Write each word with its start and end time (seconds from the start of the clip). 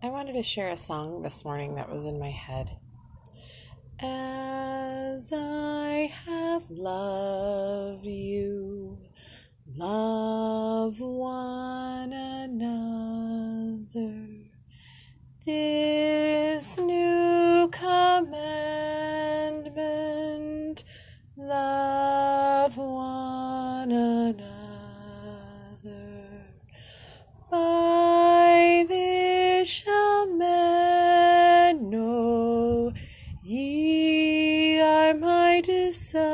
I 0.00 0.10
wanted 0.10 0.34
to 0.34 0.44
share 0.44 0.70
a 0.70 0.76
song 0.76 1.22
this 1.22 1.44
morning 1.44 1.74
that 1.74 1.90
was 1.90 2.04
in 2.04 2.20
my 2.20 2.30
head. 2.30 2.68
As 3.98 5.32
I 5.34 6.12
have 6.24 6.70
loved 6.70 8.06
you, 8.06 8.98
love 9.74 11.00
one 11.00 12.12
another. 12.12 12.78
This 15.44 16.78
new 16.78 17.68
commandment, 17.72 18.44
love 21.36 22.76
one 22.76 23.90
another. 23.90 24.67
Disciples, 35.88 36.28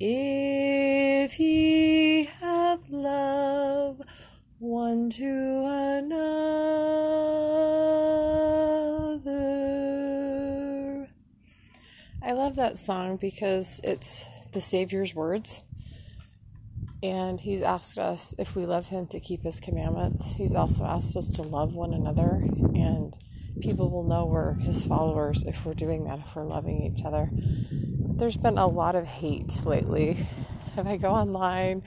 if 0.00 1.38
ye 1.38 2.24
have 2.24 2.88
love 2.88 4.00
one 4.58 5.10
to 5.10 5.26
another. 5.98 6.26
I 12.22 12.32
love 12.32 12.56
that 12.56 12.78
song 12.78 13.18
because 13.18 13.82
it's 13.84 14.26
the 14.52 14.62
Savior's 14.62 15.14
words 15.14 15.60
and 17.02 17.38
he's 17.40 17.60
asked 17.60 17.98
us 17.98 18.34
if 18.38 18.56
we 18.56 18.64
love 18.64 18.88
him 18.88 19.06
to 19.08 19.20
keep 19.20 19.42
his 19.42 19.60
commandments. 19.60 20.32
He's 20.34 20.54
also 20.54 20.84
asked 20.84 21.14
us 21.14 21.28
to 21.36 21.42
love 21.42 21.74
one 21.74 21.92
another, 21.92 22.42
and 22.74 23.14
people 23.60 23.90
will 23.90 24.04
know 24.04 24.26
we're 24.26 24.54
his 24.54 24.84
followers 24.84 25.42
if 25.46 25.64
we're 25.64 25.74
doing 25.74 26.04
that, 26.04 26.20
if 26.20 26.36
we're 26.36 26.44
loving 26.44 26.80
each 26.82 27.04
other. 27.04 27.30
There's 27.32 28.36
been 28.36 28.58
a 28.58 28.66
lot 28.66 28.94
of 28.96 29.06
hate 29.06 29.64
lately. 29.64 30.16
If 30.76 30.86
I 30.86 30.96
go 30.96 31.10
online 31.10 31.82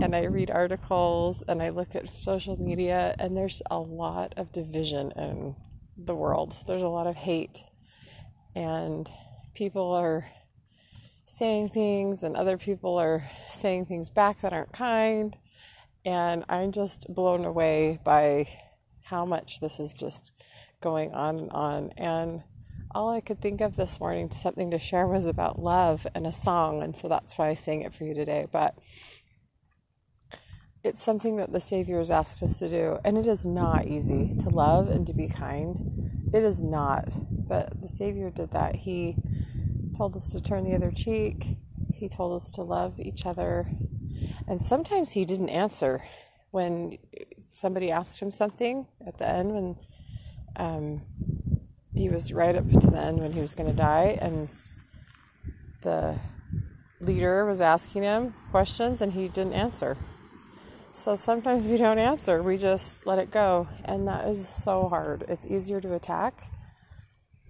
and 0.00 0.16
I 0.16 0.24
read 0.24 0.50
articles 0.50 1.42
and 1.46 1.62
I 1.62 1.68
look 1.68 1.94
at 1.94 2.08
social 2.08 2.56
media, 2.56 3.14
and 3.18 3.36
there's 3.36 3.62
a 3.70 3.78
lot 3.78 4.34
of 4.36 4.52
division 4.52 5.12
in 5.16 5.56
the 5.96 6.14
world, 6.14 6.54
there's 6.66 6.82
a 6.82 6.88
lot 6.88 7.06
of 7.06 7.16
hate, 7.16 7.58
and 8.54 9.08
people 9.54 9.92
are 9.92 10.26
saying 11.24 11.68
things 11.68 12.22
and 12.22 12.36
other 12.36 12.58
people 12.58 12.98
are 12.98 13.24
saying 13.50 13.86
things 13.86 14.10
back 14.10 14.40
that 14.40 14.52
aren't 14.52 14.72
kind. 14.72 15.36
And 16.04 16.44
I'm 16.48 16.72
just 16.72 17.06
blown 17.08 17.44
away 17.44 18.00
by 18.04 18.48
how 19.04 19.24
much 19.24 19.60
this 19.60 19.78
is 19.78 19.94
just 19.94 20.32
going 20.82 21.14
on 21.14 21.38
and 21.38 21.50
on. 21.52 21.90
And 21.96 22.42
all 22.94 23.10
I 23.10 23.20
could 23.20 23.40
think 23.40 23.60
of 23.60 23.76
this 23.76 23.98
morning, 23.98 24.30
something 24.30 24.70
to 24.70 24.78
share, 24.78 25.06
was 25.06 25.26
about 25.26 25.58
love 25.58 26.06
and 26.14 26.26
a 26.26 26.32
song. 26.32 26.82
And 26.82 26.94
so 26.94 27.08
that's 27.08 27.38
why 27.38 27.48
I 27.48 27.54
sang 27.54 27.80
it 27.82 27.94
for 27.94 28.04
you 28.04 28.14
today. 28.14 28.46
But 28.50 28.76
it's 30.84 31.02
something 31.02 31.36
that 31.36 31.52
the 31.52 31.60
Savior 31.60 31.98
has 31.98 32.10
asked 32.10 32.42
us 32.42 32.58
to 32.58 32.68
do. 32.68 32.98
And 33.04 33.16
it 33.16 33.26
is 33.26 33.46
not 33.46 33.86
easy 33.86 34.36
to 34.40 34.50
love 34.50 34.88
and 34.88 35.06
to 35.06 35.14
be 35.14 35.28
kind. 35.28 36.28
It 36.34 36.42
is 36.42 36.62
not. 36.62 37.08
But 37.30 37.80
the 37.80 37.88
Savior 37.88 38.30
did 38.30 38.50
that. 38.50 38.76
He 38.76 39.16
told 39.96 40.16
us 40.16 40.28
to 40.30 40.42
turn 40.42 40.64
the 40.64 40.74
other 40.74 40.90
cheek. 40.90 41.56
He 41.94 42.08
told 42.08 42.34
us 42.34 42.50
to 42.50 42.62
love 42.62 42.98
each 42.98 43.24
other. 43.24 43.70
And 44.46 44.60
sometimes 44.60 45.12
he 45.12 45.24
didn't 45.24 45.50
answer 45.50 46.02
when 46.50 46.98
somebody 47.50 47.90
asked 47.90 48.20
him 48.20 48.30
something 48.30 48.86
at 49.06 49.18
the 49.18 49.28
end 49.28 49.52
when 49.52 49.76
um, 50.56 51.02
he 51.94 52.08
was 52.08 52.32
right 52.32 52.54
up 52.54 52.68
to 52.70 52.86
the 52.86 52.98
end 52.98 53.18
when 53.18 53.32
he 53.32 53.40
was 53.40 53.54
going 53.54 53.70
to 53.70 53.76
die 53.76 54.18
and 54.20 54.48
the 55.82 56.18
leader 57.00 57.44
was 57.44 57.60
asking 57.60 58.02
him 58.02 58.34
questions 58.50 59.00
and 59.00 59.12
he 59.12 59.28
didn't 59.28 59.54
answer. 59.54 59.96
So 60.92 61.16
sometimes 61.16 61.66
we 61.66 61.76
don't 61.76 61.98
answer, 61.98 62.42
we 62.42 62.56
just 62.56 63.06
let 63.06 63.18
it 63.18 63.30
go. 63.30 63.66
And 63.84 64.06
that 64.08 64.28
is 64.28 64.46
so 64.46 64.88
hard. 64.88 65.24
It's 65.28 65.46
easier 65.46 65.80
to 65.80 65.94
attack 65.94 66.42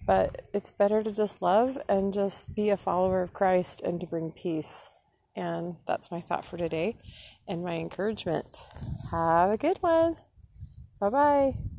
but 0.07 0.43
it's 0.53 0.71
better 0.71 1.03
to 1.03 1.13
just 1.13 1.43
love 1.43 1.79
and 1.89 2.13
just 2.13 2.55
be 2.55 2.71
a 2.71 2.77
follower 2.77 3.23
of 3.23 3.33
Christ 3.33 3.81
and 3.83 4.01
to 4.01 4.07
bring 4.07 4.33
peace. 4.33 4.91
And 5.35 5.77
that's 5.87 6.11
my 6.11 6.21
thought 6.21 6.45
for 6.45 6.57
today 6.57 6.97
and 7.49 7.65
my 7.65 7.75
encouragement. 7.75 8.67
Have 9.11 9.51
a 9.51 9.57
good 9.57 9.79
one. 9.79 10.17
Bye 11.01 11.11
bye. 11.11 11.72